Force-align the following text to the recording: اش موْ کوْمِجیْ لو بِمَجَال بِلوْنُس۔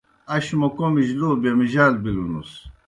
اش 0.35 0.45
موْ 0.59 0.69
کوْمِجیْ 0.77 1.15
لو 1.19 1.29
بِمَجَال 1.41 1.93
بِلوْنُس۔ 2.03 2.51